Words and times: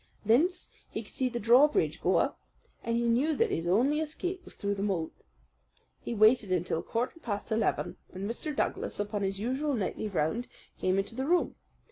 Thence 0.25 0.69
he 0.89 1.03
could 1.03 1.11
see 1.11 1.29
the 1.29 1.39
drawbridge 1.39 2.01
go 2.01 2.15
up, 2.15 2.39
and 2.83 2.95
he 2.97 3.03
knew 3.07 3.35
that 3.35 3.51
his 3.51 3.67
only 3.67 3.99
escape 3.99 4.43
was 4.43 4.55
through 4.55 4.73
the 4.73 4.81
moat. 4.81 5.13
He 6.01 6.15
waited 6.15 6.51
until 6.51 6.81
quarter 6.81 7.19
past 7.19 7.51
eleven, 7.51 7.97
when 8.09 8.27
Mr. 8.27 8.55
Douglas 8.55 8.99
upon 8.99 9.21
his 9.21 9.39
usual 9.39 9.75
nightly 9.75 10.07
round 10.07 10.47
came 10.79 10.97
into 10.97 11.13
the 11.13 11.27
room. 11.27 11.53